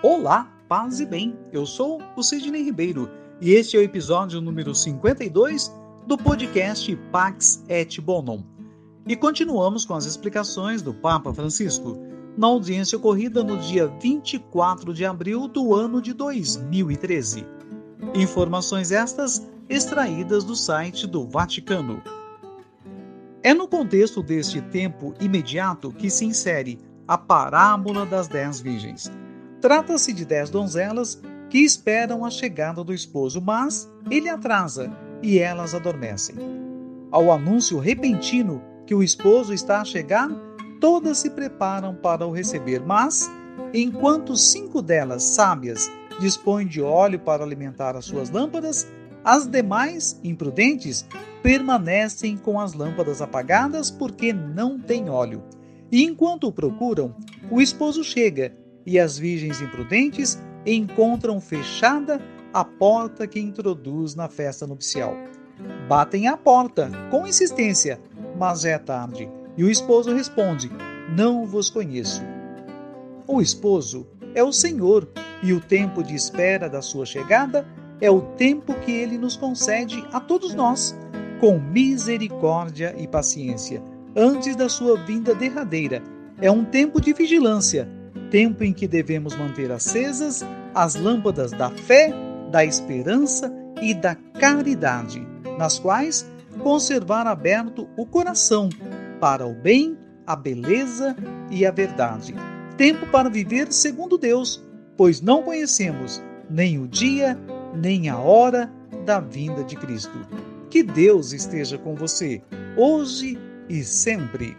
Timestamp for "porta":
62.64-63.26, 66.38-66.90